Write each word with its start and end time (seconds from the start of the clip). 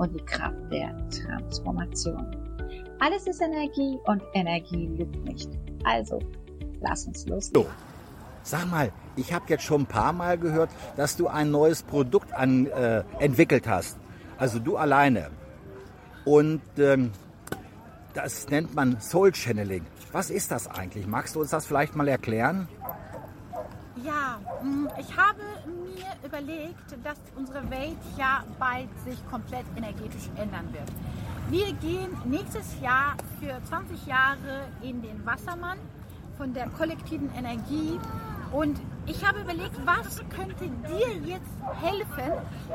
und 0.00 0.18
die 0.18 0.24
Kraft 0.24 0.56
der 0.72 0.96
Transformation. 1.10 2.26
Alles 3.00 3.26
ist 3.26 3.42
Energie 3.42 3.98
und 4.04 4.22
Energie 4.32 4.86
lügt 4.86 5.24
nicht. 5.24 5.50
Also, 5.84 6.18
lass 6.80 7.06
uns 7.06 7.26
los. 7.26 7.50
So. 7.54 7.66
Sag 8.42 8.70
mal, 8.70 8.90
ich 9.16 9.34
habe 9.34 9.44
jetzt 9.48 9.64
schon 9.64 9.82
ein 9.82 9.86
paar 9.86 10.14
Mal 10.14 10.38
gehört, 10.38 10.70
dass 10.96 11.16
du 11.18 11.28
ein 11.28 11.50
neues 11.50 11.82
Produkt 11.82 12.32
an, 12.32 12.66
äh, 12.66 13.04
entwickelt 13.18 13.68
hast. 13.68 13.98
Also 14.38 14.58
du 14.58 14.78
alleine. 14.78 15.30
Und 16.24 16.62
ähm, 16.78 17.12
das 18.14 18.48
nennt 18.48 18.74
man 18.74 18.98
Soul 19.02 19.34
Channeling. 19.34 19.84
Was 20.12 20.30
ist 20.30 20.50
das 20.50 20.66
eigentlich? 20.66 21.06
Magst 21.06 21.36
du 21.36 21.42
uns 21.42 21.50
das 21.50 21.66
vielleicht 21.66 21.94
mal 21.94 22.08
erklären? 22.08 22.66
Ja, 24.04 24.38
mm, 24.62 24.88
ich 24.98 25.16
habe 25.16 25.40
mir 25.66 26.06
überlegt, 26.24 26.96
dass 27.04 27.18
unsere 27.36 27.68
Welt 27.70 27.98
ja 28.16 28.44
bald 28.58 28.88
sich 29.04 29.18
komplett 29.28 29.64
energetisch 29.76 30.28
ändern 30.36 30.72
wird. 30.72 30.88
Wir 31.50 31.72
gehen 31.74 32.16
nächstes 32.24 32.80
Jahr 32.80 33.16
für 33.40 33.62
20 33.64 34.06
Jahre 34.06 34.68
in 34.80 35.02
den 35.02 35.24
Wassermann 35.26 35.78
von 36.38 36.54
der 36.54 36.68
kollektiven 36.70 37.30
Energie. 37.34 37.98
Und 38.52 38.80
ich 39.06 39.26
habe 39.26 39.40
überlegt, 39.40 39.74
was 39.84 40.22
könnte 40.30 40.68
dir 40.88 41.12
jetzt 41.26 41.50
helfen 41.80 42.32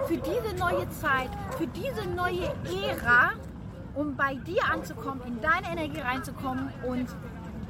für 0.07 0.17
diese 0.17 0.55
neue 0.57 0.87
Zeit, 0.89 1.29
für 1.57 1.67
diese 1.67 2.07
neue 2.09 2.53
Ära, 2.87 3.31
um 3.95 4.15
bei 4.15 4.35
dir 4.35 4.63
anzukommen, 4.71 5.21
in 5.25 5.41
deine 5.41 5.71
Energie 5.71 6.01
reinzukommen 6.01 6.71
und 6.85 7.07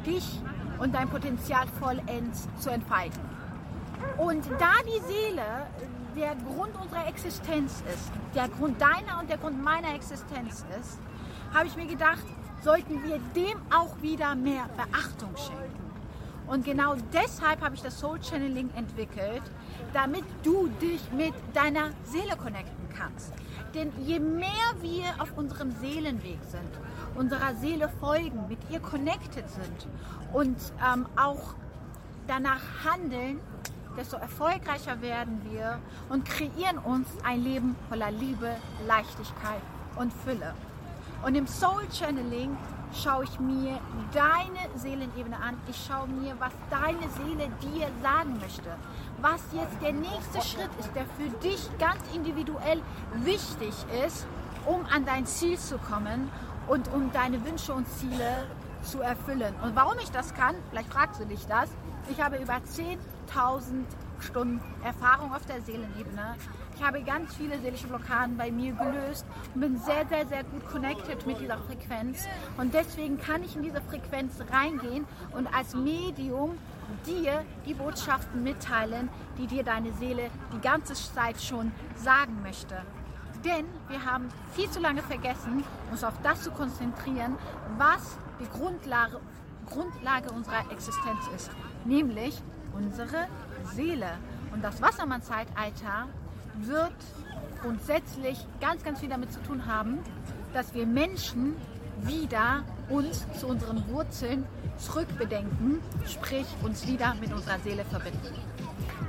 dich 0.06 0.42
und 0.80 0.94
dein 0.94 1.10
Potenzial 1.10 1.68
vollends 1.80 2.48
zu 2.60 2.70
entfalten. 2.70 3.22
Und 4.18 4.46
da 4.60 4.74
die 4.86 5.02
Seele 5.14 5.68
der 6.16 6.36
Grund 6.36 6.76
unserer 6.82 7.08
Existenz 7.08 7.84
ist, 7.94 8.12
der 8.34 8.48
Grund 8.48 8.82
deiner 8.82 9.20
und 9.20 9.30
der 9.30 9.38
Grund 9.38 9.62
meiner 9.62 9.94
Existenz 9.94 10.66
ist, 10.80 11.00
habe 11.54 11.68
ich 11.68 11.76
mir 11.76 11.86
gedacht, 11.88 12.24
sollten 12.64 13.04
wir 13.04 13.20
dem 13.36 13.58
auch 13.74 14.02
wieder 14.02 14.36
mehr 14.36 14.66
Beachtung 14.76 15.36
schenken. 15.38 15.86
Und 16.48 16.64
genau 16.64 16.96
deshalb 17.12 17.62
habe 17.62 17.76
ich 17.76 17.82
das 17.82 18.00
Soul 18.00 18.20
Channeling 18.22 18.70
entwickelt, 18.76 19.44
damit 19.94 20.24
du 20.44 20.68
dich 20.82 21.02
mit 21.12 21.34
deiner 21.54 21.92
Seele 22.04 22.36
connecten 22.38 22.90
kannst. 22.96 23.34
Denn 23.74 23.92
je 24.06 24.20
mehr 24.20 24.50
wir 24.82 25.06
auf 25.20 25.36
unserem 25.38 25.72
Seelenweg 25.80 26.40
sind, 26.50 26.70
unserer 27.16 27.56
Seele 27.56 27.90
folgen, 28.00 28.48
mit 28.48 28.60
ihr 28.70 28.80
connected 28.80 29.50
sind 29.50 29.88
und 30.34 30.58
ähm, 30.94 31.08
auch 31.16 31.56
danach 32.28 32.62
handeln, 32.84 33.40
desto 33.98 34.18
erfolgreicher 34.18 35.02
werden 35.02 35.42
wir 35.50 35.80
und 36.10 36.26
kreieren 36.26 36.78
uns 36.80 37.08
ein 37.24 37.42
Leben 37.44 37.76
voller 37.90 38.12
Liebe, 38.12 38.52
Leichtigkeit 38.88 39.62
und 39.96 40.12
Fülle. 40.12 40.54
Und 41.26 41.36
im 41.36 41.48
Soul 41.48 41.84
Channeling 41.92 42.56
schaue 42.94 43.24
ich 43.24 43.40
mir 43.40 43.80
deine 44.14 44.70
Seelenebene 44.76 45.38
an. 45.38 45.58
Ich 45.68 45.86
schaue 45.88 46.08
mir, 46.08 46.36
was 46.40 46.52
deine 46.70 47.10
Seele 47.18 47.50
dir 47.62 47.88
sagen 48.02 48.38
möchte. 48.40 48.70
Was 49.22 49.42
jetzt 49.54 49.82
der 49.82 49.94
nächste 49.94 50.42
Schritt 50.42 50.70
ist, 50.80 50.92
der 50.96 51.06
für 51.18 51.30
dich 51.40 51.70
ganz 51.80 52.02
individuell 52.14 52.82
wichtig 53.24 53.74
ist, 54.06 54.28
um 54.66 54.86
an 54.94 55.06
dein 55.06 55.26
Ziel 55.26 55.58
zu 55.58 55.78
kommen 55.78 56.30
und 56.68 56.92
um 56.94 57.12
deine 57.12 57.44
Wünsche 57.46 57.74
und 57.74 57.88
Ziele 57.90 58.46
zu 58.86 59.02
erfüllen. 59.02 59.54
Und 59.64 59.76
warum 59.76 59.98
ich 60.00 60.12
das 60.12 60.34
kann, 60.34 60.56
vielleicht 60.70 60.92
fragst 60.92 61.20
du 61.20 61.26
dich 61.26 61.46
das, 61.48 61.70
ich 62.10 62.22
habe 62.22 62.38
über 62.38 62.54
10.000 62.54 63.86
Stunden 64.20 64.62
Erfahrung 64.84 65.34
auf 65.34 65.46
der 65.46 65.62
Seelenebene. 65.62 66.36
Ich 66.76 66.84
habe 66.84 67.02
ganz 67.04 67.36
viele 67.36 67.60
seelische 67.60 67.88
Blockaden 67.88 68.38
bei 68.38 68.52
mir 68.52 68.74
gelöst 68.74 69.26
und 69.54 69.62
bin 69.62 69.78
sehr, 69.78 70.06
sehr, 70.08 70.26
sehr 70.28 70.44
gut 70.44 70.66
connected 70.68 71.26
mit 71.26 71.40
dieser 71.40 71.58
Frequenz. 71.58 72.26
Und 72.58 72.74
deswegen 72.74 73.18
kann 73.18 73.44
ich 73.44 73.56
in 73.56 73.64
diese 73.64 73.82
Frequenz 73.82 74.34
reingehen 74.52 75.06
und 75.32 75.48
als 75.54 75.76
Medium 75.76 76.58
dir 77.06 77.44
die 77.66 77.74
Botschaften 77.74 78.44
mitteilen, 78.44 79.10
die 79.38 79.48
dir 79.48 79.64
deine 79.64 79.92
Seele 79.94 80.30
die 80.54 80.62
ganze 80.62 80.94
Zeit 80.94 81.42
schon 81.42 81.72
sagen 81.96 82.42
möchte. 82.44 82.76
Denn 83.46 83.66
wir 83.90 84.04
haben 84.04 84.28
viel 84.54 84.70
zu 84.72 84.80
lange 84.80 85.04
vergessen, 85.04 85.64
uns 85.92 86.04
auf 86.04 86.16
das 86.24 86.42
zu 86.42 86.50
konzentrieren, 86.50 87.38
was 87.78 88.18
die 88.40 88.50
Grundlage, 88.58 89.20
Grundlage 89.70 90.32
unserer 90.32 90.72
Existenz 90.72 91.20
ist, 91.36 91.52
nämlich 91.86 92.42
unsere 92.74 93.28
Seele. 93.76 94.18
Und 94.52 94.64
das 94.64 94.82
Wassermann-Zeitalter 94.82 96.08
wird 96.62 96.96
grundsätzlich 97.62 98.48
ganz, 98.60 98.84
ganz 98.84 99.00
viel 99.00 99.10
damit 99.10 99.32
zu 99.32 99.42
tun 99.44 99.68
haben, 99.68 100.00
dass 100.54 100.74
wir 100.74 100.88
Menschen 100.88 101.56
wieder 102.02 102.64
uns 102.90 103.26
zu 103.40 103.48
unseren 103.48 103.88
Wurzeln 103.90 104.46
zurückbedenken, 104.78 105.82
sprich 106.08 106.48
uns 106.64 106.88
wieder 106.88 107.14
mit 107.22 107.32
unserer 107.32 107.60
Seele 107.60 107.86
verbinden. 107.86 108.36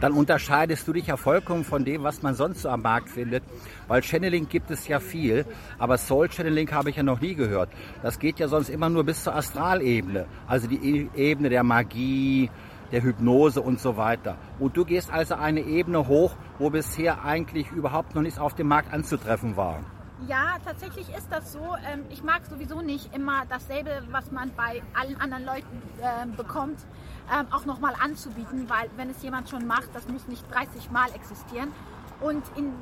Dann 0.01 0.13
unterscheidest 0.13 0.87
du 0.87 0.93
dich 0.93 1.07
ja 1.07 1.17
vollkommen 1.17 1.65
von 1.65 1.85
dem, 1.85 2.03
was 2.03 2.23
man 2.23 2.35
sonst 2.35 2.63
so 2.63 2.69
am 2.69 2.83
Markt 2.83 3.09
findet, 3.09 3.43
weil 3.89 4.03
Channeling 4.03 4.49
gibt 4.49 4.71
es 4.71 4.87
ja 4.89 5.01
viel, 5.01 5.47
aber 5.79 5.97
Soul 5.97 6.29
Channeling 6.29 6.71
habe 6.73 6.91
ich 6.91 6.97
ja 6.97 7.03
noch 7.03 7.21
nie 7.21 7.35
gehört. 7.35 7.71
Das 8.03 8.19
geht 8.19 8.39
ja 8.39 8.49
sonst 8.49 8.69
immer 8.69 8.89
nur 8.89 9.05
bis 9.05 9.25
zur 9.25 9.35
Astralebene, 9.35 10.27
also 10.47 10.67
die 10.69 10.77
e-, 10.77 11.09
Ebene 11.15 11.49
der 11.49 11.63
Magie, 11.63 12.51
der 12.93 13.03
Hypnose 13.03 13.61
und 13.61 13.81
so 13.81 13.97
weiter. 13.97 14.37
Und 14.59 14.77
du 14.77 14.85
gehst 14.85 15.11
also 15.11 15.35
eine 15.35 15.61
Ebene 15.61 16.07
hoch, 16.09 16.37
wo 16.59 16.71
bisher 16.71 17.25
eigentlich 17.25 17.71
überhaupt 17.71 18.15
noch 18.15 18.23
nichts 18.23 18.39
auf 18.39 18.55
dem 18.55 18.69
Markt 18.69 18.93
anzutreffen 18.93 19.57
war. 19.57 19.81
Ja, 20.27 20.57
tatsächlich 20.65 21.09
ist 21.11 21.31
das 21.31 21.53
so. 21.53 21.77
Ähm, 21.87 22.05
ich 22.09 22.23
mag 22.23 22.47
sowieso 22.47 22.81
nicht 22.81 23.15
immer 23.15 23.45
dasselbe, 23.49 24.03
was 24.11 24.33
man 24.33 24.51
bei 24.57 24.83
allen 24.95 25.21
anderen 25.21 25.45
Leuten 25.45 25.83
ähm, 26.01 26.35
bekommt, 26.35 26.79
ähm, 27.33 27.47
auch 27.53 27.67
nochmal 27.67 27.93
anzubieten, 28.01 28.69
weil 28.69 28.89
wenn 28.97 29.11
es 29.11 29.23
jemand 29.23 29.51
schon 29.51 29.67
macht, 29.67 29.89
das 29.93 30.09
muss 30.09 30.27
nicht 30.27 30.43
30 30.51 30.91
Mal 30.91 31.13
existieren. 31.15 31.71
Und 32.21 32.45
in 32.57 32.73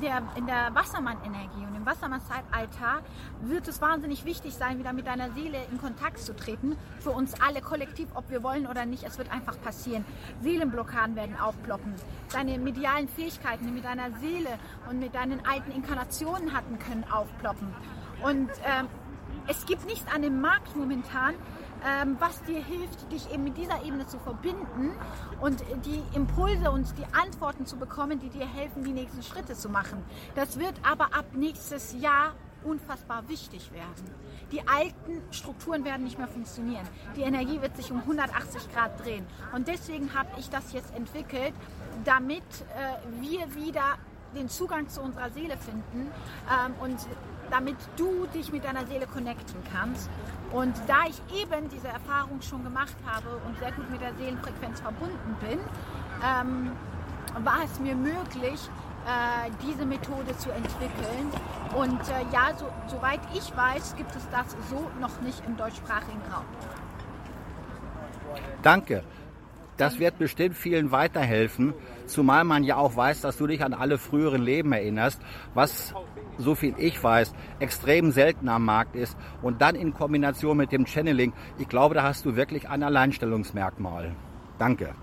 der, 0.00 0.22
in 0.36 0.46
der 0.46 0.74
Wassermann-Energie 0.74 1.66
und 1.66 1.74
im 1.74 1.86
Wassermann-Zeitalter 1.86 3.02
wird 3.42 3.66
es 3.66 3.80
wahnsinnig 3.80 4.24
wichtig 4.24 4.54
sein, 4.54 4.78
wieder 4.78 4.92
mit 4.92 5.06
deiner 5.06 5.32
Seele 5.32 5.58
in 5.70 5.78
Kontakt 5.78 6.18
zu 6.20 6.34
treten. 6.34 6.76
Für 7.00 7.10
uns 7.10 7.34
alle 7.40 7.60
kollektiv, 7.60 8.08
ob 8.14 8.30
wir 8.30 8.42
wollen 8.42 8.66
oder 8.66 8.86
nicht, 8.86 9.02
es 9.04 9.18
wird 9.18 9.32
einfach 9.32 9.60
passieren. 9.60 10.04
Seelenblockaden 10.42 11.16
werden 11.16 11.38
aufploppen. 11.38 11.94
Deine 12.32 12.58
medialen 12.58 13.08
Fähigkeiten, 13.08 13.66
die 13.66 13.72
mit 13.72 13.84
deiner 13.84 14.12
Seele 14.18 14.58
und 14.88 15.00
mit 15.00 15.14
deinen 15.14 15.44
alten 15.44 15.72
Inkarnationen 15.72 16.52
hatten, 16.52 16.78
können 16.78 17.04
aufploppen. 17.10 17.68
Und 18.22 18.50
ähm, 18.64 18.88
es 19.48 19.66
gibt 19.66 19.84
nichts 19.86 20.10
an 20.12 20.22
dem 20.22 20.40
Markt 20.40 20.74
momentan, 20.76 21.34
ähm, 21.84 22.16
was 22.18 22.42
dir 22.42 22.62
hilft, 22.62 23.12
dich 23.12 23.30
eben 23.32 23.44
mit 23.44 23.56
dieser 23.56 23.84
Ebene 23.84 24.06
zu 24.06 24.18
verbinden 24.18 24.92
und 25.40 25.62
die 25.84 26.02
Impulse 26.16 26.70
und 26.70 26.86
die 26.98 27.04
Antworten 27.14 27.66
zu 27.66 27.76
bekommen, 27.76 28.18
die 28.20 28.30
dir 28.30 28.46
helfen, 28.46 28.84
die 28.84 28.92
nächsten 28.92 29.22
Schritte 29.22 29.54
zu 29.54 29.68
machen. 29.68 30.02
Das 30.34 30.58
wird 30.58 30.74
aber 30.82 31.14
ab 31.14 31.26
nächstes 31.34 31.94
Jahr 32.00 32.32
unfassbar 32.64 33.28
wichtig 33.28 33.72
werden. 33.72 34.10
Die 34.50 34.66
alten 34.66 35.20
Strukturen 35.30 35.84
werden 35.84 36.04
nicht 36.04 36.18
mehr 36.18 36.28
funktionieren. 36.28 36.86
Die 37.16 37.22
Energie 37.22 37.60
wird 37.60 37.76
sich 37.76 37.90
um 37.90 37.98
180 37.98 38.72
Grad 38.72 39.04
drehen. 39.04 39.26
Und 39.54 39.68
deswegen 39.68 40.14
habe 40.14 40.28
ich 40.38 40.48
das 40.48 40.72
jetzt 40.72 40.94
entwickelt, 40.94 41.52
damit 42.04 42.42
äh, 42.42 43.20
wir 43.20 43.54
wieder 43.54 43.98
den 44.34 44.48
Zugang 44.48 44.88
zu 44.88 45.00
unserer 45.00 45.30
Seele 45.30 45.56
finden 45.56 46.10
ähm, 46.50 46.74
und 46.80 46.98
damit 47.50 47.76
du 47.96 48.26
dich 48.34 48.52
mit 48.52 48.64
deiner 48.64 48.86
Seele 48.86 49.06
connecten 49.06 49.62
kannst. 49.72 50.10
Und 50.54 50.72
da 50.86 51.06
ich 51.08 51.20
eben 51.42 51.68
diese 51.68 51.88
Erfahrung 51.88 52.40
schon 52.40 52.62
gemacht 52.62 52.94
habe 53.04 53.28
und 53.44 53.58
sehr 53.58 53.72
gut 53.72 53.90
mit 53.90 54.00
der 54.00 54.14
Seelenfrequenz 54.14 54.80
verbunden 54.80 55.36
bin, 55.40 55.58
ähm, 56.24 56.70
war 57.44 57.64
es 57.64 57.80
mir 57.80 57.96
möglich, 57.96 58.70
äh, 59.04 59.50
diese 59.66 59.84
Methode 59.84 60.36
zu 60.38 60.50
entwickeln. 60.52 61.32
Und 61.74 62.00
äh, 62.08 62.32
ja, 62.32 62.56
so, 62.56 62.66
soweit 62.86 63.18
ich 63.34 63.54
weiß, 63.56 63.96
gibt 63.96 64.14
es 64.14 64.28
das 64.30 64.56
so 64.70 64.88
noch 65.00 65.20
nicht 65.22 65.42
im 65.44 65.56
deutschsprachigen 65.56 66.22
Raum. 66.32 66.44
Danke. 68.62 69.02
Das 69.76 69.98
wird 69.98 70.18
bestimmt 70.18 70.56
vielen 70.56 70.92
weiterhelfen, 70.92 71.74
zumal 72.06 72.44
man 72.44 72.62
ja 72.62 72.76
auch 72.76 72.96
weiß, 72.96 73.22
dass 73.22 73.36
du 73.36 73.46
dich 73.46 73.64
an 73.64 73.74
alle 73.74 73.98
früheren 73.98 74.42
Leben 74.42 74.72
erinnerst, 74.72 75.20
was, 75.52 75.94
so 76.38 76.54
viel 76.54 76.74
ich 76.78 77.02
weiß, 77.02 77.34
extrem 77.58 78.12
selten 78.12 78.48
am 78.48 78.64
Markt 78.64 78.94
ist. 78.94 79.16
Und 79.42 79.60
dann 79.60 79.74
in 79.74 79.92
Kombination 79.92 80.56
mit 80.56 80.70
dem 80.70 80.86
Channeling, 80.86 81.32
ich 81.58 81.68
glaube, 81.68 81.94
da 81.94 82.04
hast 82.04 82.24
du 82.24 82.36
wirklich 82.36 82.68
ein 82.68 82.82
Alleinstellungsmerkmal. 82.84 84.14
Danke. 84.58 84.94